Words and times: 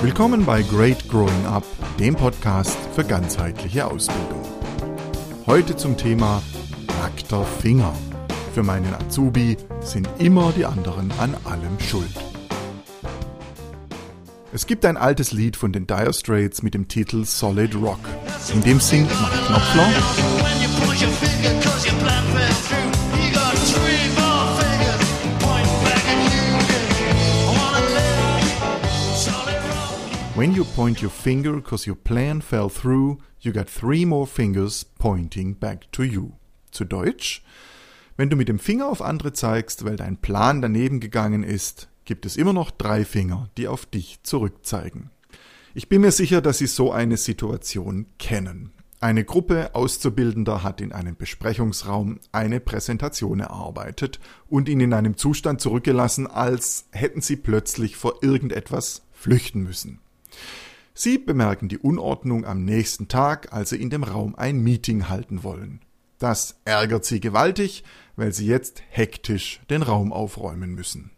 Willkommen 0.00 0.46
bei 0.46 0.62
Great 0.62 1.08
Growing 1.08 1.46
Up, 1.46 1.64
dem 1.98 2.14
Podcast 2.14 2.78
für 2.94 3.02
ganzheitliche 3.02 3.84
Ausbildung. 3.84 4.44
Heute 5.44 5.74
zum 5.74 5.96
Thema 5.96 6.40
nackter 7.02 7.44
Finger. 7.44 7.92
Für 8.54 8.62
meinen 8.62 8.94
Azubi 8.94 9.56
sind 9.80 10.08
immer 10.20 10.52
die 10.56 10.66
anderen 10.66 11.10
an 11.18 11.34
allem 11.44 11.80
schuld. 11.80 12.14
Es 14.52 14.66
gibt 14.66 14.84
ein 14.84 14.96
altes 14.96 15.32
Lied 15.32 15.56
von 15.56 15.72
den 15.72 15.88
Dire 15.88 16.12
Straits 16.12 16.62
mit 16.62 16.74
dem 16.74 16.86
Titel 16.86 17.24
Solid 17.24 17.74
Rock. 17.74 17.98
In 18.54 18.62
dem 18.62 18.78
singt 18.78 19.10
Mark 19.20 19.46
Knopfler. 19.46 20.67
When 30.48 30.56
you 30.56 30.64
point 30.64 31.02
your 31.02 31.10
finger 31.10 31.52
because 31.52 31.86
your 31.86 31.94
plan 31.94 32.40
fell 32.40 32.70
through, 32.70 33.18
you 33.38 33.52
got 33.52 33.68
three 33.68 34.06
more 34.06 34.26
fingers 34.26 34.82
pointing 34.82 35.52
back 35.52 35.92
to 35.92 36.02
you. 36.02 36.36
Zu 36.70 36.86
Deutsch, 36.86 37.42
wenn 38.16 38.30
du 38.30 38.36
mit 38.36 38.48
dem 38.48 38.58
Finger 38.58 38.86
auf 38.86 39.02
andere 39.02 39.34
zeigst, 39.34 39.84
weil 39.84 39.96
dein 39.96 40.16
Plan 40.16 40.62
daneben 40.62 41.00
gegangen 41.00 41.42
ist, 41.42 41.90
gibt 42.06 42.24
es 42.24 42.38
immer 42.38 42.54
noch 42.54 42.70
drei 42.70 43.04
Finger, 43.04 43.50
die 43.58 43.68
auf 43.68 43.84
dich 43.84 44.20
zurückzeigen. 44.22 45.10
Ich 45.74 45.90
bin 45.90 46.00
mir 46.00 46.12
sicher, 46.12 46.40
dass 46.40 46.56
Sie 46.56 46.66
so 46.66 46.92
eine 46.92 47.18
Situation 47.18 48.06
kennen. 48.18 48.72
Eine 49.00 49.24
Gruppe 49.24 49.74
Auszubildender 49.74 50.62
hat 50.62 50.80
in 50.80 50.92
einem 50.92 51.16
Besprechungsraum 51.16 52.20
eine 52.32 52.60
Präsentation 52.60 53.40
erarbeitet 53.40 54.18
und 54.48 54.70
ihn 54.70 54.80
in 54.80 54.94
einem 54.94 55.18
Zustand 55.18 55.60
zurückgelassen, 55.60 56.26
als 56.26 56.86
hätten 56.90 57.20
sie 57.20 57.36
plötzlich 57.36 57.96
vor 57.96 58.22
irgendetwas 58.22 59.02
flüchten 59.12 59.62
müssen. 59.62 60.00
Sie 60.94 61.18
bemerken 61.18 61.68
die 61.68 61.78
Unordnung 61.78 62.44
am 62.44 62.64
nächsten 62.64 63.08
Tag, 63.08 63.52
als 63.52 63.70
sie 63.70 63.80
in 63.80 63.90
dem 63.90 64.02
Raum 64.02 64.34
ein 64.34 64.60
Meeting 64.60 65.08
halten 65.08 65.44
wollen. 65.44 65.80
Das 66.18 66.56
ärgert 66.64 67.04
sie 67.04 67.20
gewaltig, 67.20 67.84
weil 68.16 68.32
sie 68.32 68.46
jetzt 68.46 68.82
hektisch 68.88 69.60
den 69.70 69.82
Raum 69.82 70.12
aufräumen 70.12 70.74
müssen. 70.74 71.12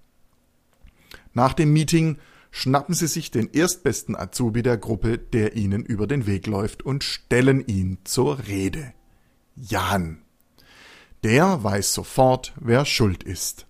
Nach 1.32 1.54
dem 1.54 1.72
Meeting 1.72 2.18
schnappen 2.50 2.94
sie 2.94 3.06
sich 3.06 3.30
den 3.30 3.50
erstbesten 3.52 4.16
Azubi 4.16 4.62
der 4.62 4.76
Gruppe, 4.76 5.16
der 5.16 5.56
ihnen 5.56 5.84
über 5.84 6.06
den 6.06 6.26
Weg 6.26 6.46
läuft, 6.46 6.82
und 6.82 7.04
stellen 7.04 7.66
ihn 7.66 7.98
zur 8.04 8.46
Rede. 8.46 8.92
Jan. 9.56 10.22
Der 11.22 11.62
weiß 11.62 11.92
sofort, 11.92 12.52
wer 12.60 12.84
schuld 12.84 13.22
ist. 13.22 13.66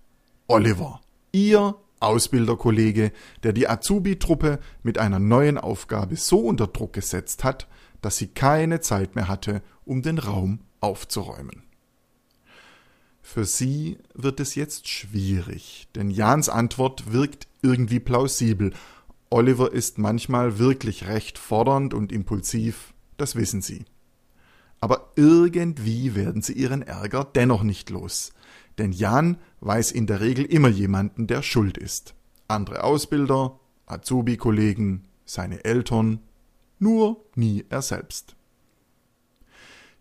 Oliver, 0.47 1.01
ihr 1.31 1.75
Ausbilderkollege, 2.01 3.11
der 3.43 3.53
die 3.53 3.69
Azubi-Truppe 3.69 4.59
mit 4.83 4.97
einer 4.97 5.19
neuen 5.19 5.57
Aufgabe 5.57 6.15
so 6.15 6.39
unter 6.39 6.67
Druck 6.67 6.93
gesetzt 6.93 7.43
hat, 7.43 7.67
dass 8.01 8.17
sie 8.17 8.27
keine 8.27 8.81
Zeit 8.81 9.15
mehr 9.15 9.27
hatte, 9.27 9.61
um 9.85 10.01
den 10.01 10.17
Raum 10.17 10.59
aufzuräumen. 10.79 11.63
Für 13.21 13.45
sie 13.45 13.97
wird 14.13 14.39
es 14.39 14.55
jetzt 14.55 14.89
schwierig, 14.89 15.87
denn 15.95 16.09
Jans 16.09 16.49
Antwort 16.49 17.13
wirkt 17.13 17.47
irgendwie 17.61 17.99
plausibel. 17.99 18.73
Oliver 19.29 19.71
ist 19.71 19.99
manchmal 19.99 20.57
wirklich 20.57 21.07
recht 21.07 21.37
fordernd 21.37 21.93
und 21.93 22.11
impulsiv, 22.11 22.93
das 23.17 23.35
wissen 23.35 23.61
sie. 23.61 23.85
Aber 24.79 25.11
irgendwie 25.15 26.15
werden 26.15 26.41
sie 26.41 26.53
ihren 26.53 26.81
Ärger 26.81 27.23
dennoch 27.23 27.61
nicht 27.61 27.91
los 27.91 28.33
denn 28.81 28.91
Jan 28.91 29.37
weiß 29.59 29.91
in 29.91 30.07
der 30.07 30.21
Regel 30.21 30.43
immer 30.43 30.67
jemanden, 30.67 31.27
der 31.27 31.43
schuld 31.43 31.77
ist. 31.77 32.15
Andere 32.47 32.83
Ausbilder, 32.83 33.59
Azubi-Kollegen, 33.85 35.05
seine 35.23 35.63
Eltern, 35.63 36.19
nur 36.79 37.23
nie 37.35 37.63
er 37.69 37.83
selbst. 37.83 38.35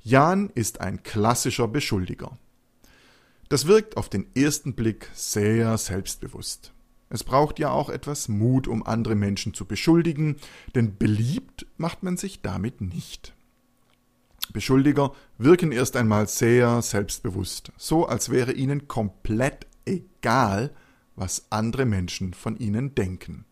Jan 0.02 0.48
ist 0.54 0.80
ein 0.80 1.02
klassischer 1.02 1.68
Beschuldiger. 1.68 2.38
Das 3.50 3.66
wirkt 3.66 3.98
auf 3.98 4.08
den 4.08 4.26
ersten 4.34 4.72
Blick 4.74 5.10
sehr 5.12 5.76
selbstbewusst. 5.76 6.72
Es 7.10 7.22
braucht 7.22 7.58
ja 7.58 7.70
auch 7.70 7.90
etwas 7.90 8.28
Mut, 8.28 8.66
um 8.66 8.86
andere 8.86 9.14
Menschen 9.14 9.52
zu 9.52 9.66
beschuldigen, 9.66 10.36
denn 10.74 10.96
beliebt 10.96 11.66
macht 11.76 12.02
man 12.02 12.16
sich 12.16 12.40
damit 12.40 12.80
nicht. 12.80 13.34
Beschuldiger 14.52 15.12
wirken 15.38 15.72
erst 15.72 15.96
einmal 15.96 16.28
sehr 16.28 16.82
selbstbewusst, 16.82 17.72
so 17.76 18.06
als 18.06 18.30
wäre 18.30 18.52
ihnen 18.52 18.88
komplett 18.88 19.66
egal, 19.84 20.74
was 21.16 21.46
andere 21.50 21.84
Menschen 21.84 22.34
von 22.34 22.56
ihnen 22.56 22.94
denken. 22.94 23.44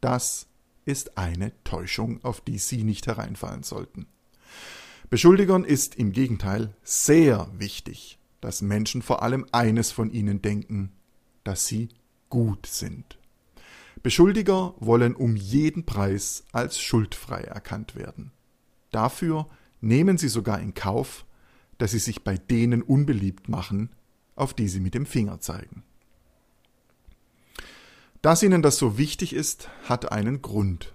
Das 0.00 0.46
ist 0.84 1.16
eine 1.16 1.52
Täuschung, 1.64 2.22
auf 2.24 2.40
die 2.40 2.58
Sie 2.58 2.84
nicht 2.84 3.06
hereinfallen 3.06 3.62
sollten. 3.62 4.06
Beschuldigern 5.10 5.64
ist 5.64 5.96
im 5.96 6.12
Gegenteil 6.12 6.74
sehr 6.82 7.48
wichtig, 7.56 8.18
dass 8.40 8.62
Menschen 8.62 9.02
vor 9.02 9.22
allem 9.22 9.46
eines 9.52 9.92
von 9.92 10.10
ihnen 10.10 10.40
denken, 10.42 10.92
dass 11.44 11.66
sie 11.66 11.90
gut 12.30 12.66
sind. 12.66 13.18
Beschuldiger 14.02 14.74
wollen 14.78 15.14
um 15.14 15.36
jeden 15.36 15.84
Preis 15.84 16.44
als 16.52 16.80
schuldfrei 16.80 17.42
erkannt 17.42 17.94
werden. 17.94 18.32
Dafür 18.90 19.48
nehmen 19.82 20.16
sie 20.16 20.28
sogar 20.28 20.60
in 20.60 20.72
Kauf, 20.72 21.26
dass 21.76 21.90
sie 21.90 21.98
sich 21.98 22.24
bei 22.24 22.38
denen 22.38 22.80
unbeliebt 22.82 23.48
machen, 23.48 23.90
auf 24.34 24.54
die 24.54 24.68
sie 24.68 24.80
mit 24.80 24.94
dem 24.94 25.04
Finger 25.04 25.40
zeigen. 25.40 25.82
Dass 28.22 28.42
ihnen 28.42 28.62
das 28.62 28.78
so 28.78 28.96
wichtig 28.98 29.34
ist, 29.34 29.68
hat 29.84 30.12
einen 30.12 30.42
Grund. 30.42 30.94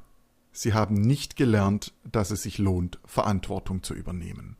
Sie 0.54 0.74
haben 0.74 0.96
nicht 0.96 1.36
gelernt, 1.36 1.94
dass 2.10 2.32
es 2.32 2.44
sich 2.44 2.58
lohnt, 2.58 3.00
Verantwortung 3.06 3.84
zu 3.84 3.94
übernehmen. 3.94 4.56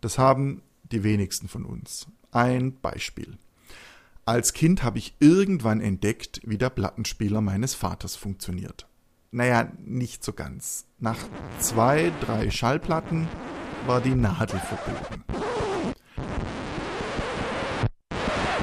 Das 0.00 0.16
haben 0.16 0.62
die 0.92 1.02
wenigsten 1.02 1.48
von 1.48 1.64
uns. 1.64 2.06
Ein 2.30 2.78
Beispiel. 2.80 3.36
Als 4.24 4.52
Kind 4.52 4.84
habe 4.84 4.98
ich 4.98 5.16
irgendwann 5.18 5.80
entdeckt, 5.80 6.40
wie 6.44 6.56
der 6.56 6.70
Plattenspieler 6.70 7.40
meines 7.40 7.74
Vaters 7.74 8.14
funktioniert. 8.14 8.86
Naja, 9.32 9.70
nicht 9.78 10.24
so 10.24 10.32
ganz. 10.32 10.86
Nach 10.98 11.18
zwei, 11.60 12.12
drei 12.20 12.50
Schallplatten 12.50 13.28
war 13.86 14.00
die 14.00 14.16
Nadel 14.16 14.58
verbogen. 14.58 15.24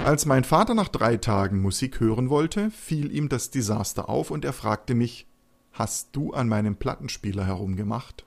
Als 0.03 0.25
mein 0.25 0.43
Vater 0.43 0.73
nach 0.73 0.89
drei 0.89 1.17
Tagen 1.17 1.61
Musik 1.61 2.01
hören 2.01 2.29
wollte, 2.29 2.69
fiel 2.71 3.13
ihm 3.13 3.29
das 3.29 3.49
Desaster 3.49 4.09
auf 4.09 4.29
und 4.29 4.43
er 4.43 4.53
fragte 4.53 4.93
mich, 4.93 5.25
Hast 5.71 6.09
du 6.13 6.33
an 6.33 6.49
meinem 6.49 6.75
Plattenspieler 6.75 7.45
herumgemacht? 7.45 8.25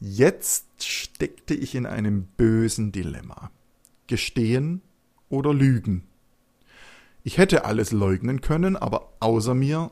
Jetzt 0.00 0.84
steckte 0.84 1.54
ich 1.54 1.74
in 1.74 1.84
einem 1.84 2.28
bösen 2.36 2.92
Dilemma. 2.92 3.50
Gestehen 4.06 4.80
oder 5.28 5.52
lügen? 5.52 6.04
Ich 7.24 7.36
hätte 7.36 7.64
alles 7.64 7.90
leugnen 7.90 8.40
können, 8.40 8.76
aber 8.76 9.12
außer 9.20 9.54
mir 9.54 9.90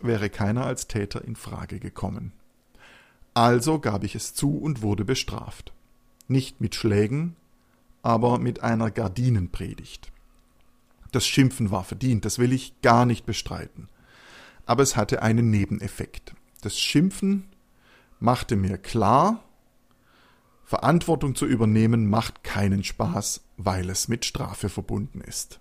wäre 0.00 0.30
keiner 0.30 0.64
als 0.64 0.88
Täter 0.88 1.24
in 1.24 1.36
Frage 1.36 1.80
gekommen. 1.80 2.32
Also 3.34 3.78
gab 3.78 4.04
ich 4.04 4.14
es 4.14 4.34
zu 4.34 4.58
und 4.58 4.82
wurde 4.82 5.04
bestraft. 5.04 5.72
Nicht 6.26 6.60
mit 6.60 6.74
Schlägen, 6.74 7.36
aber 8.02 8.38
mit 8.38 8.62
einer 8.62 8.90
Gardinenpredigt. 8.90 10.10
Das 11.12 11.26
Schimpfen 11.26 11.70
war 11.70 11.84
verdient, 11.84 12.24
das 12.24 12.38
will 12.38 12.52
ich 12.52 12.80
gar 12.82 13.06
nicht 13.06 13.26
bestreiten. 13.26 13.88
Aber 14.66 14.82
es 14.82 14.96
hatte 14.96 15.22
einen 15.22 15.50
Nebeneffekt. 15.50 16.34
Das 16.60 16.78
Schimpfen 16.78 17.44
machte 18.20 18.56
mir 18.56 18.76
klar, 18.76 19.44
Verantwortung 20.64 21.34
zu 21.34 21.46
übernehmen 21.46 22.10
macht 22.10 22.44
keinen 22.44 22.84
Spaß, 22.84 23.40
weil 23.56 23.88
es 23.88 24.08
mit 24.08 24.26
Strafe 24.26 24.68
verbunden 24.68 25.22
ist. 25.22 25.60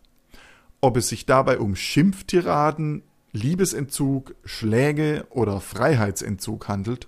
Ob 0.82 0.98
es 0.98 1.08
sich 1.08 1.26
dabei 1.26 1.60
um 1.60 1.78
Schimpftiraden, 1.78 3.04
Liebesentzug, 3.38 4.36
Schläge 4.44 5.28
oder 5.30 5.62
Freiheitsentzug 5.62 6.68
handelt, 6.68 7.08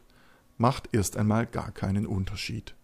macht 0.58 0.90
erst 0.92 1.18
einmal 1.18 1.48
gar 1.48 1.72
keinen 1.72 2.06
Unterschied. 2.06 2.76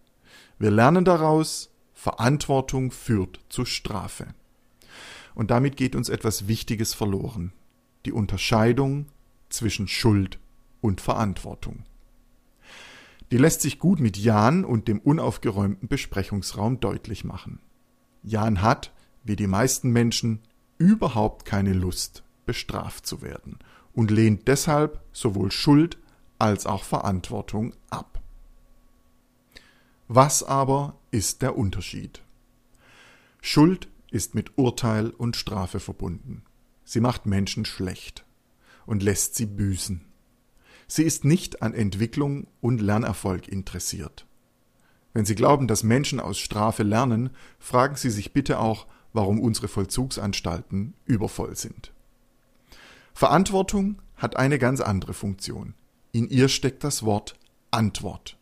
Wir 0.58 0.72
lernen 0.72 1.04
daraus, 1.04 1.70
Verantwortung 1.94 2.90
führt 2.90 3.40
zu 3.48 3.64
Strafe. 3.64 4.26
Und 5.34 5.50
damit 5.50 5.76
geht 5.76 5.94
uns 5.94 6.08
etwas 6.08 6.48
Wichtiges 6.48 6.92
verloren, 6.94 7.52
die 8.04 8.12
Unterscheidung 8.12 9.06
zwischen 9.48 9.86
Schuld 9.86 10.40
und 10.80 11.00
Verantwortung. 11.00 11.84
Die 13.30 13.38
lässt 13.38 13.60
sich 13.60 13.78
gut 13.78 14.00
mit 14.00 14.16
Jan 14.16 14.64
und 14.64 14.88
dem 14.88 14.98
unaufgeräumten 14.98 15.88
Besprechungsraum 15.88 16.80
deutlich 16.80 17.24
machen. 17.24 17.60
Jan 18.24 18.62
hat, 18.62 18.92
wie 19.22 19.36
die 19.36 19.46
meisten 19.46 19.90
Menschen, 19.90 20.40
überhaupt 20.78 21.44
keine 21.44 21.72
Lust 21.72 22.25
bestraft 22.46 23.06
zu 23.06 23.22
werden 23.22 23.58
und 23.92 24.10
lehnt 24.10 24.48
deshalb 24.48 25.02
sowohl 25.12 25.50
Schuld 25.50 25.98
als 26.38 26.66
auch 26.66 26.84
Verantwortung 26.84 27.74
ab. 27.90 28.20
Was 30.08 30.42
aber 30.42 30.96
ist 31.10 31.42
der 31.42 31.56
Unterschied? 31.56 32.22
Schuld 33.40 33.88
ist 34.10 34.34
mit 34.34 34.56
Urteil 34.56 35.10
und 35.10 35.36
Strafe 35.36 35.80
verbunden. 35.80 36.44
Sie 36.84 37.00
macht 37.00 37.26
Menschen 37.26 37.64
schlecht. 37.64 38.24
und 38.86 39.02
lässt 39.02 39.34
sie 39.34 39.46
büßen. 39.46 40.04
Sie 40.86 41.02
ist 41.02 41.24
nicht 41.24 41.60
an 41.60 41.74
Entwicklung 41.74 42.46
und 42.60 42.80
Lernerfolg 42.80 43.48
interessiert. 43.48 44.26
Wenn 45.12 45.24
Sie 45.24 45.34
glauben, 45.34 45.66
dass 45.66 45.82
Menschen 45.82 46.20
aus 46.20 46.38
Strafe 46.38 46.84
lernen, 46.84 47.30
fragen 47.58 47.96
Sie 47.96 48.10
sich 48.10 48.32
bitte 48.32 48.60
auch, 48.60 48.86
warum 49.12 49.40
unsere 49.40 49.66
Vollzugsanstalten 49.66 50.94
übervoll 51.04 51.56
sind. 51.56 51.92
Verantwortung 53.16 54.02
hat 54.16 54.36
eine 54.36 54.58
ganz 54.58 54.82
andere 54.82 55.14
Funktion. 55.14 55.72
In 56.12 56.28
ihr 56.28 56.50
steckt 56.50 56.84
das 56.84 57.02
Wort 57.02 57.38
Antwort. 57.70 58.36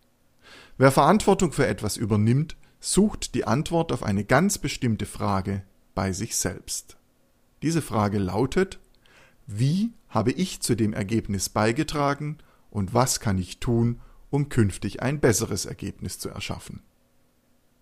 Wer 0.78 0.90
Verantwortung 0.90 1.52
für 1.52 1.68
etwas 1.68 1.96
übernimmt, 1.96 2.56
sucht 2.80 3.36
die 3.36 3.44
Antwort 3.44 3.92
auf 3.92 4.02
eine 4.02 4.24
ganz 4.24 4.58
bestimmte 4.58 5.06
Frage 5.06 5.62
bei 5.94 6.10
sich 6.10 6.34
selbst. 6.36 6.96
Diese 7.62 7.82
Frage 7.82 8.18
lautet, 8.18 8.80
wie 9.46 9.92
habe 10.08 10.32
ich 10.32 10.60
zu 10.60 10.74
dem 10.74 10.92
Ergebnis 10.92 11.50
beigetragen 11.50 12.38
und 12.68 12.92
was 12.94 13.20
kann 13.20 13.38
ich 13.38 13.60
tun, 13.60 14.00
um 14.28 14.48
künftig 14.48 15.00
ein 15.00 15.20
besseres 15.20 15.66
Ergebnis 15.66 16.18
zu 16.18 16.30
erschaffen? 16.30 16.82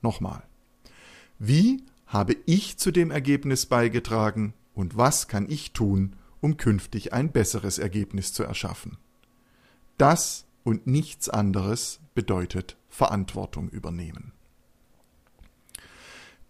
Nochmal. 0.02 0.42
Wie 1.38 1.84
habe 2.04 2.36
ich 2.44 2.76
zu 2.76 2.90
dem 2.90 3.10
Ergebnis 3.10 3.64
beigetragen 3.64 4.52
und 4.74 4.98
was 4.98 5.26
kann 5.26 5.48
ich 5.48 5.72
tun, 5.72 6.16
um 6.42 6.58
künftig 6.58 7.14
ein 7.14 7.32
besseres 7.32 7.78
Ergebnis 7.78 8.34
zu 8.34 8.42
erschaffen? 8.42 8.98
Das 9.96 10.44
und 10.64 10.86
nichts 10.86 11.30
anderes 11.30 12.00
bedeutet 12.14 12.76
Verantwortung 12.90 13.70
übernehmen. 13.70 14.32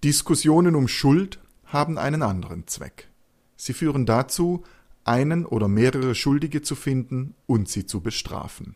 Diskussionen 0.02 0.74
um 0.74 0.88
Schuld 0.88 1.38
haben 1.64 1.96
einen 1.96 2.22
anderen 2.22 2.66
Zweck. 2.66 3.08
Sie 3.56 3.72
führen 3.72 4.04
dazu, 4.04 4.64
einen 5.04 5.46
oder 5.46 5.68
mehrere 5.68 6.14
Schuldige 6.14 6.62
zu 6.62 6.74
finden 6.74 7.34
und 7.46 7.68
sie 7.68 7.86
zu 7.86 8.00
bestrafen. 8.00 8.74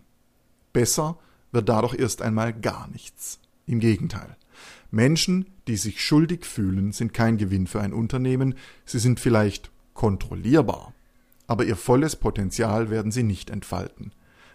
Besser 0.72 1.18
wird 1.52 1.68
dadurch 1.68 1.94
erst 1.98 2.22
einmal 2.22 2.52
gar 2.52 2.88
nichts. 2.88 3.40
Im 3.66 3.80
Gegenteil. 3.80 4.36
Menschen, 4.90 5.50
die 5.66 5.76
sich 5.76 6.04
schuldig 6.04 6.46
fühlen, 6.46 6.92
sind 6.92 7.12
kein 7.12 7.36
Gewinn 7.36 7.66
für 7.66 7.80
ein 7.80 7.92
Unternehmen, 7.92 8.54
sie 8.84 9.00
sind 9.00 9.18
vielleicht 9.18 9.70
kontrollierbar, 9.94 10.94
aber 11.46 11.64
ihr 11.64 11.76
volles 11.76 12.16
Potenzial 12.16 12.90
werden 12.90 13.12
sie 13.12 13.22
nicht 13.22 13.50
entfalten, 13.50 14.12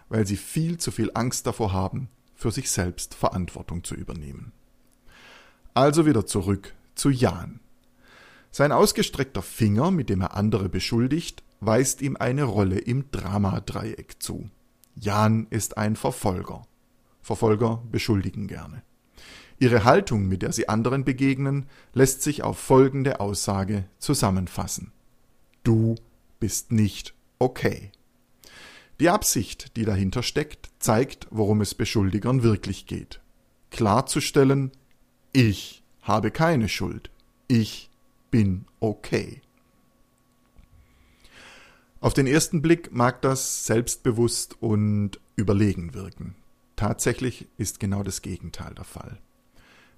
weil 0.08 0.26
sie 0.26 0.36
viel 0.36 0.78
zu 0.78 0.90
viel 0.90 1.10
Angst 1.14 1.46
davor 1.46 1.72
haben, 1.72 2.08
für 2.34 2.50
sich 2.50 2.70
selbst 2.70 3.14
Verantwortung 3.14 3.84
zu 3.84 3.94
übernehmen. 3.94 4.52
Also 5.74 6.06
wieder 6.06 6.26
zurück 6.26 6.74
zu 6.94 7.10
Jan. 7.10 7.60
Sein 8.50 8.72
ausgestreckter 8.72 9.40
Finger, 9.40 9.90
mit 9.90 10.10
dem 10.10 10.20
er 10.20 10.36
andere 10.36 10.68
beschuldigt, 10.68 11.42
weist 11.60 12.02
ihm 12.02 12.16
eine 12.18 12.44
Rolle 12.44 12.78
im 12.78 13.10
Dramadreieck 13.10 14.16
zu. 14.22 14.50
Jan 14.94 15.46
ist 15.48 15.78
ein 15.78 15.96
Verfolger. 15.96 16.66
Verfolger 17.22 17.82
beschuldigen 17.90 18.48
gerne. 18.48 18.82
Ihre 19.58 19.84
Haltung, 19.84 20.26
mit 20.26 20.42
der 20.42 20.52
sie 20.52 20.68
anderen 20.68 21.04
begegnen, 21.04 21.66
lässt 21.94 22.22
sich 22.22 22.42
auf 22.42 22.58
folgende 22.58 23.20
Aussage 23.20 23.84
zusammenfassen. 23.98 24.92
Du 25.62 25.94
bist 26.42 26.72
nicht 26.72 27.14
okay. 27.38 27.92
Die 28.98 29.08
Absicht, 29.08 29.76
die 29.76 29.84
dahinter 29.84 30.24
steckt, 30.24 30.70
zeigt, 30.80 31.28
worum 31.30 31.60
es 31.60 31.76
Beschuldigern 31.76 32.42
wirklich 32.42 32.86
geht. 32.86 33.20
Klarzustellen, 33.70 34.72
ich 35.32 35.84
habe 36.00 36.32
keine 36.32 36.68
Schuld. 36.68 37.10
Ich 37.46 37.90
bin 38.32 38.64
okay. 38.80 39.40
Auf 42.00 42.12
den 42.12 42.26
ersten 42.26 42.60
Blick 42.60 42.92
mag 42.92 43.22
das 43.22 43.64
selbstbewusst 43.64 44.60
und 44.60 45.20
überlegen 45.36 45.94
wirken. 45.94 46.34
Tatsächlich 46.74 47.46
ist 47.56 47.78
genau 47.78 48.02
das 48.02 48.20
Gegenteil 48.20 48.74
der 48.74 48.84
Fall. 48.84 49.20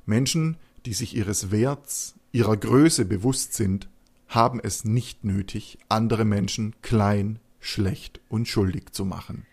Menschen, 0.04 0.58
die 0.84 0.92
sich 0.92 1.16
ihres 1.16 1.50
Werts, 1.50 2.16
ihrer 2.32 2.58
Größe 2.58 3.06
bewusst 3.06 3.54
sind, 3.54 3.88
haben 4.34 4.60
es 4.60 4.84
nicht 4.84 5.24
nötig, 5.24 5.78
andere 5.88 6.24
Menschen 6.24 6.74
klein, 6.82 7.38
schlecht 7.60 8.20
und 8.28 8.48
schuldig 8.48 8.92
zu 8.92 9.04
machen. 9.04 9.46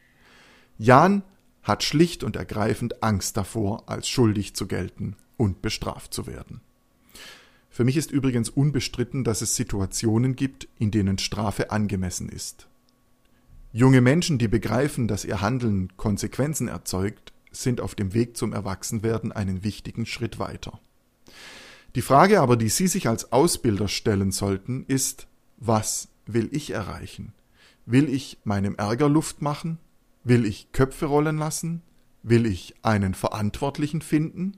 Jan 0.78 1.24
hat 1.64 1.84
schlicht 1.84 2.24
und 2.24 2.36
ergreifend 2.36 3.04
Angst 3.04 3.38
davor, 3.38 3.88
als 3.88 4.08
schuldig 4.08 4.56
zu 4.56 4.68
gelten 4.68 5.16
und 5.38 5.62
bestraft 5.62 6.14
zu 6.14 6.28
werden. 6.28 6.62
Für 7.70 7.84
mich 7.84 7.96
ist 7.96 8.12
übrigens 8.12 8.50
unbestritten, 8.50 9.24
dass 9.24 9.42
es 9.42 9.56
Situationen 9.56 10.36
gibt, 10.36 10.68
in 10.78 10.92
denen 10.92 11.18
Strafe 11.18 11.72
angemessen 11.72 12.28
ist. 12.28 12.68
Junge 13.72 14.02
Menschen, 14.02 14.38
die 14.38 14.50
begreifen, 14.50 15.08
dass 15.08 15.24
ihr 15.24 15.40
Handeln 15.40 15.96
Konsequenzen 15.96 16.68
erzeugt, 16.68 17.32
sind 17.52 17.80
auf 17.80 17.96
dem 17.96 18.14
Weg 18.14 18.36
zum 18.36 18.52
Erwachsenwerden 18.52 19.32
einen 19.32 19.64
wichtigen 19.64 20.06
Schritt 20.06 20.40
weiter. 20.40 20.80
Die 21.96 22.02
Frage 22.02 22.40
aber, 22.42 22.56
die 22.56 22.70
Sie 22.70 22.88
sich 22.88 23.08
als 23.08 23.32
Ausbilder 23.32 23.88
stellen 23.88 24.32
sollten, 24.32 24.86
ist, 24.88 25.28
was 25.58 26.08
will 26.26 26.50
ich 26.52 26.72
erreichen? 26.72 27.34
Will 27.86 28.08
ich 28.08 28.38
meinem 28.44 28.76
Ärger 28.76 29.10
Luft 29.10 29.42
machen? 29.42 29.78
Will 30.24 30.46
ich 30.46 30.72
Köpfe 30.72 31.08
rollen 31.08 31.38
lassen? 31.38 31.82
Will 32.24 32.46
ich 32.46 32.76
einen 32.84 33.14
Verantwortlichen 33.14 34.02
finden? 34.02 34.58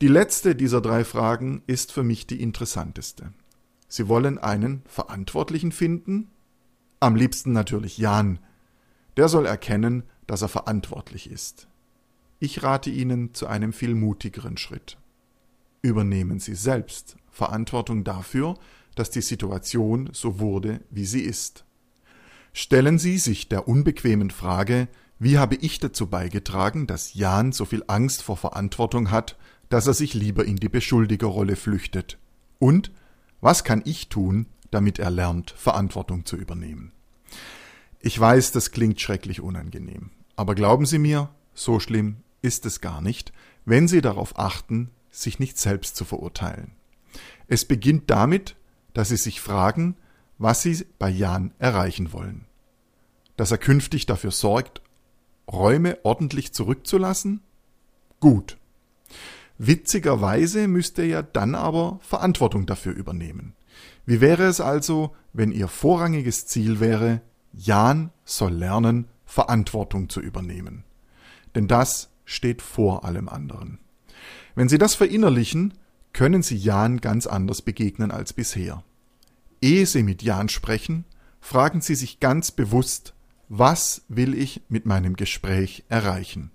Die 0.00 0.08
letzte 0.08 0.54
dieser 0.54 0.80
drei 0.80 1.04
Fragen 1.04 1.62
ist 1.66 1.92
für 1.92 2.02
mich 2.02 2.26
die 2.26 2.40
interessanteste. 2.40 3.34
Sie 3.88 4.08
wollen 4.08 4.38
einen 4.38 4.82
Verantwortlichen 4.86 5.72
finden? 5.72 6.30
Am 7.00 7.16
liebsten 7.16 7.52
natürlich 7.52 7.98
Jan. 7.98 8.38
Der 9.16 9.28
soll 9.28 9.44
erkennen, 9.44 10.04
dass 10.26 10.42
er 10.42 10.48
verantwortlich 10.48 11.28
ist. 11.28 11.68
Ich 12.38 12.62
rate 12.62 12.88
Ihnen 12.88 13.34
zu 13.34 13.46
einem 13.46 13.72
viel 13.72 13.94
mutigeren 13.94 14.56
Schritt. 14.56 14.96
Übernehmen 15.82 16.40
Sie 16.40 16.54
selbst 16.54 17.16
Verantwortung 17.30 18.04
dafür, 18.04 18.56
dass 18.94 19.10
die 19.10 19.22
Situation 19.22 20.10
so 20.12 20.40
wurde, 20.40 20.80
wie 20.90 21.06
sie 21.06 21.22
ist. 21.22 21.64
Stellen 22.52 22.98
Sie 22.98 23.18
sich 23.18 23.48
der 23.48 23.68
unbequemen 23.68 24.30
Frage, 24.30 24.88
wie 25.18 25.38
habe 25.38 25.54
ich 25.54 25.78
dazu 25.78 26.06
beigetragen, 26.06 26.86
dass 26.86 27.14
Jan 27.14 27.52
so 27.52 27.64
viel 27.64 27.84
Angst 27.86 28.22
vor 28.22 28.36
Verantwortung 28.36 29.10
hat, 29.10 29.38
dass 29.68 29.86
er 29.86 29.94
sich 29.94 30.14
lieber 30.14 30.44
in 30.44 30.56
die 30.56 30.68
Beschuldigerrolle 30.68 31.56
flüchtet? 31.56 32.18
Und 32.58 32.90
was 33.40 33.64
kann 33.64 33.82
ich 33.84 34.08
tun, 34.08 34.46
damit 34.70 34.98
er 34.98 35.10
lernt, 35.10 35.52
Verantwortung 35.52 36.26
zu 36.26 36.36
übernehmen? 36.36 36.92
Ich 38.00 38.18
weiß, 38.18 38.52
das 38.52 38.70
klingt 38.70 39.00
schrecklich 39.00 39.40
unangenehm, 39.40 40.10
aber 40.36 40.54
glauben 40.54 40.86
Sie 40.86 40.98
mir, 40.98 41.30
so 41.54 41.80
schlimm 41.80 42.16
ist 42.42 42.66
es 42.66 42.80
gar 42.80 43.00
nicht, 43.00 43.32
wenn 43.64 43.88
Sie 43.88 44.00
darauf 44.00 44.38
achten, 44.38 44.90
sich 45.10 45.38
nicht 45.38 45.58
selbst 45.58 45.96
zu 45.96 46.04
verurteilen. 46.04 46.72
Es 47.48 47.64
beginnt 47.64 48.10
damit, 48.10 48.56
dass 48.94 49.08
Sie 49.08 49.16
sich 49.16 49.40
fragen, 49.40 49.96
was 50.38 50.62
Sie 50.62 50.86
bei 50.98 51.10
Jan 51.10 51.52
erreichen 51.58 52.12
wollen. 52.12 52.46
Dass 53.36 53.50
er 53.50 53.58
künftig 53.58 54.06
dafür 54.06 54.30
sorgt, 54.30 54.82
Räume 55.50 55.98
ordentlich 56.04 56.52
zurückzulassen? 56.52 57.42
Gut. 58.20 58.56
Witzigerweise 59.58 60.68
müsste 60.68 61.02
er 61.02 61.22
dann 61.22 61.54
aber 61.54 61.98
Verantwortung 62.02 62.66
dafür 62.66 62.92
übernehmen. 62.94 63.54
Wie 64.06 64.20
wäre 64.20 64.44
es 64.44 64.60
also, 64.60 65.14
wenn 65.32 65.52
Ihr 65.52 65.68
vorrangiges 65.68 66.46
Ziel 66.46 66.80
wäre, 66.80 67.20
Jan 67.52 68.10
soll 68.24 68.52
lernen, 68.52 69.08
Verantwortung 69.24 70.08
zu 70.08 70.20
übernehmen? 70.20 70.84
Denn 71.54 71.68
das 71.68 72.10
steht 72.24 72.62
vor 72.62 73.04
allem 73.04 73.28
anderen. 73.28 73.80
Wenn 74.60 74.68
Sie 74.68 74.76
das 74.76 74.94
verinnerlichen, 74.94 75.72
können 76.12 76.42
Sie 76.42 76.54
Jan 76.54 77.00
ganz 77.00 77.26
anders 77.26 77.62
begegnen 77.62 78.10
als 78.10 78.34
bisher. 78.34 78.84
Ehe 79.62 79.86
Sie 79.86 80.02
mit 80.02 80.22
Jan 80.22 80.50
sprechen, 80.50 81.06
fragen 81.40 81.80
Sie 81.80 81.94
sich 81.94 82.20
ganz 82.20 82.50
bewusst, 82.50 83.14
was 83.48 84.02
will 84.08 84.34
ich 84.34 84.60
mit 84.68 84.84
meinem 84.84 85.16
Gespräch 85.16 85.84
erreichen? 85.88 86.50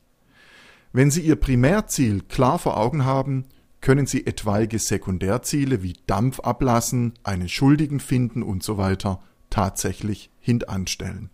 Wenn 0.93 1.09
Sie 1.09 1.21
Ihr 1.21 1.35
Primärziel 1.35 2.21
klar 2.21 2.59
vor 2.59 2.77
Augen 2.77 3.05
haben, 3.05 3.45
können 3.81 4.05
Sie 4.05 4.27
etwaige 4.27 4.77
Sekundärziele 4.77 5.81
wie 5.81 5.95
Dampf 6.05 6.39
ablassen, 6.41 7.13
einen 7.24 7.50
Schuldigen 7.50 8.00
finden 8.00 8.43
und 8.43 8.62
so 8.62 8.77
weiter 8.77 9.19
tatsächlich 9.50 10.29
hintanstellen. 10.39 11.31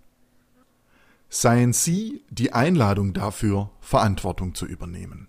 Seien 1.28 1.74
Sie 1.74 2.24
die 2.30 2.54
Einladung 2.54 3.12
dafür, 3.12 3.72
Verantwortung 3.82 4.56
zu 4.56 4.66
übernehmen. 4.66 5.28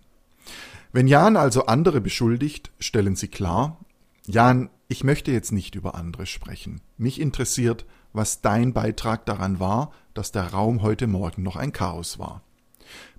Wenn 0.92 1.06
Jan 1.08 1.36
also 1.36 1.66
andere 1.66 2.00
beschuldigt, 2.00 2.70
stellen 2.78 3.16
Sie 3.16 3.28
klar, 3.28 3.78
Jan, 4.26 4.70
ich 4.88 5.04
möchte 5.04 5.32
jetzt 5.32 5.52
nicht 5.52 5.74
über 5.74 5.94
andere 5.94 6.26
sprechen. 6.26 6.80
Mich 6.98 7.20
interessiert, 7.20 7.86
was 8.12 8.42
dein 8.42 8.72
Beitrag 8.72 9.24
daran 9.26 9.58
war, 9.58 9.92
dass 10.14 10.32
der 10.32 10.48
Raum 10.48 10.82
heute 10.82 11.06
Morgen 11.06 11.42
noch 11.42 11.56
ein 11.56 11.72
Chaos 11.72 12.18
war 12.18 12.42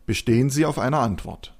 bestehen 0.05 0.49
Sie 0.49 0.65
auf 0.65 0.79
einer 0.79 0.99
Antwort. 0.99 1.55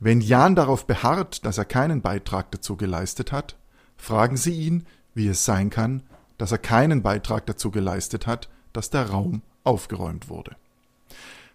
Wenn 0.00 0.20
Jan 0.20 0.54
darauf 0.54 0.86
beharrt, 0.86 1.44
dass 1.44 1.58
er 1.58 1.64
keinen 1.64 2.02
Beitrag 2.02 2.50
dazu 2.50 2.76
geleistet 2.76 3.32
hat, 3.32 3.56
fragen 3.96 4.36
Sie 4.36 4.52
ihn, 4.52 4.86
wie 5.14 5.28
es 5.28 5.44
sein 5.44 5.70
kann, 5.70 6.02
dass 6.36 6.52
er 6.52 6.58
keinen 6.58 7.02
Beitrag 7.02 7.46
dazu 7.46 7.70
geleistet 7.70 8.26
hat, 8.26 8.48
dass 8.72 8.90
der 8.90 9.10
Raum 9.10 9.42
aufgeräumt 9.62 10.28
wurde. 10.28 10.56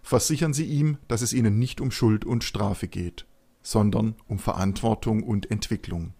Versichern 0.02 0.54
Sie 0.54 0.64
ihm, 0.64 0.96
dass 1.06 1.20
es 1.20 1.32
Ihnen 1.32 1.58
nicht 1.58 1.80
um 1.80 1.90
Schuld 1.90 2.24
und 2.24 2.44
Strafe 2.44 2.88
geht, 2.88 3.26
sondern 3.62 4.14
um 4.26 4.38
Verantwortung 4.38 5.22
und 5.22 5.50
Entwicklung. 5.50 6.14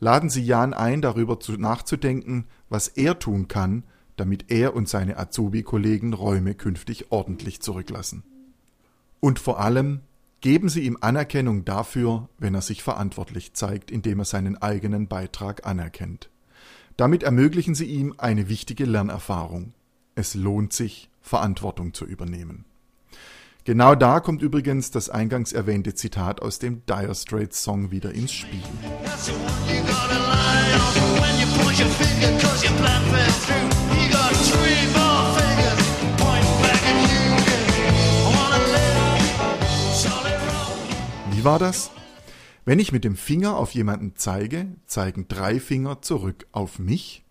Laden 0.00 0.28
Sie 0.28 0.42
Jan 0.42 0.74
ein, 0.74 1.00
darüber 1.00 1.38
nachzudenken, 1.56 2.46
was 2.68 2.88
er 2.88 3.18
tun 3.18 3.48
kann, 3.48 3.84
damit 4.16 4.50
er 4.50 4.74
und 4.74 4.88
seine 4.88 5.18
Azubi-Kollegen 5.18 6.12
Räume 6.12 6.54
künftig 6.54 7.10
ordentlich 7.10 7.60
zurücklassen. 7.60 8.22
Und 9.20 9.38
vor 9.38 9.60
allem 9.60 10.00
geben 10.40 10.68
Sie 10.68 10.82
ihm 10.82 10.98
Anerkennung 11.00 11.64
dafür, 11.64 12.28
wenn 12.38 12.54
er 12.54 12.60
sich 12.60 12.82
verantwortlich 12.82 13.54
zeigt, 13.54 13.90
indem 13.90 14.18
er 14.18 14.24
seinen 14.26 14.60
eigenen 14.60 15.08
Beitrag 15.08 15.66
anerkennt. 15.66 16.28
Damit 16.96 17.22
ermöglichen 17.22 17.74
Sie 17.74 17.86
ihm 17.86 18.14
eine 18.18 18.48
wichtige 18.48 18.84
Lernerfahrung. 18.84 19.72
Es 20.14 20.34
lohnt 20.34 20.72
sich, 20.72 21.10
Verantwortung 21.22 21.94
zu 21.94 22.04
übernehmen. 22.04 22.66
Genau 23.66 23.94
da 23.94 24.20
kommt 24.20 24.42
übrigens 24.42 24.90
das 24.90 25.08
eingangs 25.08 25.54
erwähnte 25.54 25.94
Zitat 25.94 26.42
aus 26.42 26.58
dem 26.58 26.84
Dire 26.84 27.14
Straits 27.14 27.62
Song 27.62 27.90
wieder 27.90 28.12
ins 28.12 28.30
Spiel. 28.30 28.60
Wie 41.30 41.44
war 41.44 41.58
das? 41.58 41.90
Wenn 42.66 42.78
ich 42.78 42.92
mit 42.92 43.04
dem 43.04 43.16
Finger 43.16 43.56
auf 43.56 43.70
jemanden 43.70 44.12
zeige, 44.14 44.66
zeigen 44.84 45.26
drei 45.26 45.58
Finger 45.58 46.02
zurück 46.02 46.46
auf 46.52 46.78
mich 46.78 47.23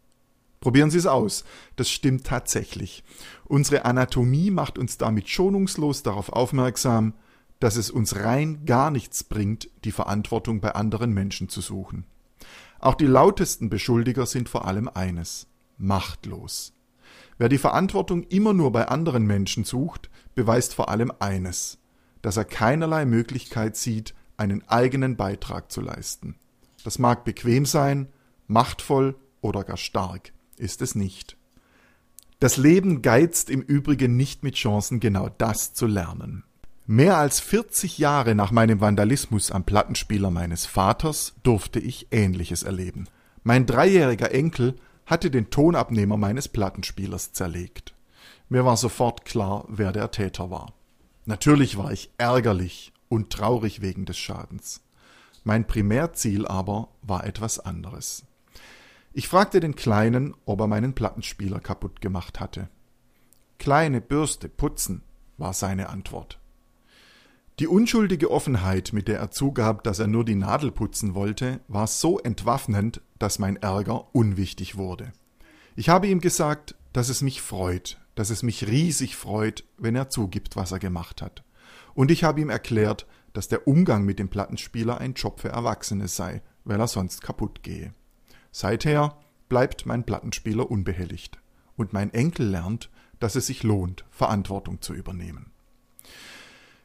Probieren 0.63 0.89
Sie 0.89 0.98
es 0.98 1.08
aus. 1.08 1.43
Das 1.75 1.89
stimmt 1.89 2.25
tatsächlich. 2.25 3.03
Unsere 3.43 3.84
Anatomie 3.84 4.50
macht 4.50 4.77
uns 4.77 4.98
damit 4.98 5.27
schonungslos 5.27 6.03
darauf 6.03 6.29
aufmerksam, 6.29 7.15
dass 7.60 7.75
es 7.75 7.91
uns 7.91 8.15
rein 8.15 8.63
gar 8.65 8.89
nichts 8.89 9.25
bringt, 9.25 9.70
die 9.84 9.91
Verantwortung 9.91 10.62
bei 10.62 10.74
anderen 10.74 11.12
Menschen 11.12 11.50
zu 11.50 11.60
suchen. 11.60 12.05
Auch 12.79 12.96
die 12.96 13.08
lautesten 13.08 13.70
Beschuldiger 13.70 14.25
sind 14.25 14.48
vor 14.48 14.65
allem 14.65 14.88
eines 14.88 15.48
machtlos. 15.77 16.72
Wer 17.38 17.50
die 17.50 17.58
Verantwortung 17.58 18.24
immer 18.24 18.53
nur 18.53 18.72
bei 18.72 18.88
anderen 18.88 19.25
Menschen 19.25 19.65
sucht, 19.65 20.10
beweist 20.34 20.75
vor 20.75 20.88
allem 20.88 21.12
eines, 21.20 21.77
dass 22.22 22.38
er 22.38 22.46
keinerlei 22.46 23.03
Möglichkeit 23.03 23.75
sieht, 23.75 24.13
einen 24.38 24.65
eigenen 24.70 25.17
Beitrag 25.17 25.74
zu 25.74 25.82
leisten. 25.82 26.38
Das 26.86 27.00
mag 27.00 27.25
bequem 27.25 27.65
sein, 27.65 28.08
machtvoll 28.48 29.17
oder 29.41 29.65
gar 29.65 29.75
stark 29.75 30.32
ist 30.57 30.81
es 30.81 30.95
nicht. 30.95 31.38
Das 32.39 32.57
Leben 32.57 33.01
geizt 33.01 33.50
im 33.50 33.62
Übrigen 33.62 34.17
nicht 34.17 34.43
mit 34.43 34.55
Chancen, 34.55 35.00
genau 35.00 35.29
das 35.38 35.74
zu 35.74 35.88
lernen. 35.88 36.43
Mehr 36.86 37.17
als 37.17 37.39
40 37.39 37.98
Jahre 37.98 38.36
nach 38.36 38.51
meinem 38.51 38.81
Vandalismus 38.81 39.51
am 39.51 39.63
Plattenspieler 39.63 40.29
meines 40.31 40.65
Vaters 40.65 41.36
durfte 41.43 41.79
ich 41.79 42.07
Ähnliches 42.12 42.63
erleben. 42.63 43.07
Mein 43.43 43.65
dreijähriger 43.65 44.31
Enkel 44.31 44.75
hatte 45.05 45.31
den 45.31 45.50
Tonabnehmer 45.50 46.17
meines 46.17 46.50
Plattenspielers 46.50 47.31
zerlegt. 47.31 47.93
Mir 48.50 48.65
war 48.65 48.75
sofort 48.75 49.24
klar, 49.24 49.65
wer 49.69 49.93
der 49.93 50.12
Täter 50.12 50.51
war. 50.51 50.74
Natürlich 51.25 51.77
war 51.77 51.93
ich 51.93 52.12
ärgerlich 52.17 52.91
und 53.07 53.29
traurig 53.29 53.81
wegen 53.81 54.05
des 54.05 54.17
Schadens. 54.17 54.81
Mein 55.45 55.65
Primärziel 55.65 56.45
aber 56.45 56.89
war 57.01 57.25
etwas 57.25 57.60
anderes. 57.60 58.25
Ich 59.15 59.27
fragte 59.27 59.60
den 59.60 59.75
Kleinen, 59.75 60.34
ob 60.46 60.60
er 60.60 60.67
meinen 60.67 60.96
Plattenspieler 60.96 61.60
kaputt 61.60 62.01
gemacht 62.01 62.39
hatte. 62.39 62.67
Kleine 63.60 64.01
Bürste 64.01 64.50
putzen, 64.50 65.03
war 65.38 65.53
seine 65.53 65.89
Antwort. 65.89 66.39
Die 67.60 67.67
unschuldige 67.67 68.32
Offenheit, 68.32 68.91
mit 68.91 69.08
der 69.08 69.20
er 69.20 69.29
zugab, 69.29 69.84
dass 69.84 70.00
er 70.00 70.08
nur 70.08 70.25
die 70.25 70.34
Nadel 70.34 70.72
putzen 70.72 71.13
wollte, 71.13 71.60
war 71.67 71.86
so 71.86 72.17
entwaffnend, 72.17 73.01
dass 73.20 73.38
mein 73.38 73.58
Ärger 73.58 74.15
unwichtig 74.15 74.77
wurde. 74.77 75.13
Ich 75.75 75.89
habe 75.89 76.08
ihm 76.08 76.20
gesagt, 76.20 76.75
dass 76.91 77.10
es 77.10 77.22
mich 77.22 77.39
freut, 77.43 78.01
dass 78.15 78.32
es 78.32 78.41
mich 78.41 78.67
riesig 78.67 79.15
freut, 79.15 79.63
wenn 79.77 79.96
er 79.96 80.10
zugibt, 80.10 80.55
was 80.55 80.72
er 80.72 80.79
gemacht 80.79 81.22
hat. 81.22 81.43
Und 81.93 82.10
ich 82.10 82.24
habe 82.24 82.41
ihm 82.41 82.50
erklärt, 82.50 83.05
dass 83.34 83.48
der 83.48 83.67
Umgang 83.67 84.05
mit 84.05 84.17
dem 84.17 84.29
Plattenspieler 84.29 84.98
ein 84.98 85.13
Job 85.13 85.39
für 85.39 85.50
Erwachsene 85.50 86.08
sei, 86.08 86.41
weil 86.63 86.79
er 86.79 86.88
sonst 86.88 87.22
kaputt 87.22 87.62
gehe. 87.62 87.93
Seither 88.53 89.17
bleibt 89.50 89.88
mein 89.88 90.05
Plattenspieler 90.05 90.69
unbehelligt 90.69 91.39
und 91.75 91.91
mein 91.91 92.13
Enkel 92.13 92.48
lernt, 92.48 92.91
dass 93.19 93.36
es 93.36 93.48
sich 93.48 93.63
lohnt, 93.63 94.05
Verantwortung 94.12 94.79
zu 94.79 94.93
übernehmen. 94.93 95.51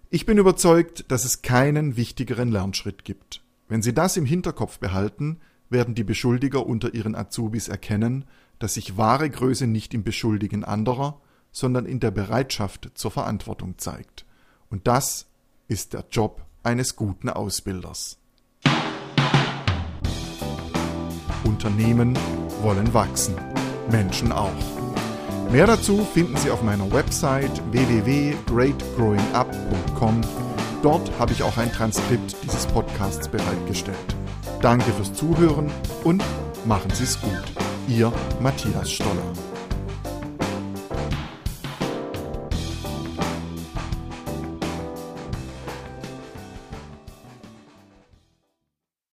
Ich 0.09 0.25
bin 0.25 0.39
überzeugt, 0.39 1.05
dass 1.13 1.27
es 1.27 1.43
keinen 1.43 1.97
wichtigeren 1.97 2.51
Lernschritt 2.51 3.05
gibt. 3.05 3.43
Wenn 3.69 3.83
Sie 3.83 3.93
das 3.93 4.17
im 4.17 4.25
Hinterkopf 4.25 4.79
behalten, 4.79 5.41
werden 5.69 5.95
die 5.95 6.05
Beschuldiger 6.05 6.67
unter 6.67 6.95
ihren 6.95 7.15
Azubis 7.15 7.69
erkennen, 7.69 8.25
dass 8.59 8.75
sich 8.75 8.97
wahre 8.97 9.29
Größe 9.29 9.67
nicht 9.67 9.93
im 9.93 10.05
Beschuldigen 10.05 10.65
anderer, 10.65 11.21
sondern 11.53 11.85
in 11.85 12.01
der 12.01 12.11
Bereitschaft 12.11 12.93
zur 12.95 13.11
Verantwortung 13.11 13.77
zeigt. 13.77 14.25
Und 14.71 14.87
das 14.87 15.27
ist 15.67 15.93
der 15.93 16.07
Job 16.11 16.47
eines 16.63 16.97
guten 16.97 17.29
Ausbilders. 17.29 18.18
Unternehmen 21.49 22.19
wollen 22.63 22.93
wachsen. 22.93 23.35
Menschen 23.91 24.33
auch. 24.33 24.53
Mehr 25.51 25.67
dazu 25.67 26.07
finden 26.13 26.37
Sie 26.37 26.51
auf 26.51 26.63
meiner 26.63 26.93
Website 26.93 27.63
www.greatgrowingup.com. 27.73 30.21
Dort 30.83 31.11
habe 31.19 31.33
ich 31.33 31.43
auch 31.43 31.57
ein 31.57 31.73
Transkript 31.73 32.37
dieses 32.45 32.67
Podcasts 32.67 33.29
bereitgestellt. 33.29 33.97
Danke 34.61 34.93
fürs 34.93 35.15
Zuhören 35.15 35.71
und 36.05 36.23
machen 36.67 36.91
Sie 36.93 37.05
es 37.05 37.19
gut. 37.21 37.43
Ihr 37.89 38.13
Matthias 38.41 38.93
Stoller. 38.93 39.48